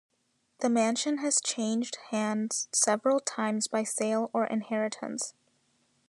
The 0.61 0.69
mansion 0.71 1.19
has 1.19 1.39
changed 1.39 1.99
hands 2.09 2.69
several 2.73 3.19
times 3.19 3.67
by 3.67 3.83
sale 3.83 4.31
or 4.33 4.47
inheritance. 4.47 5.35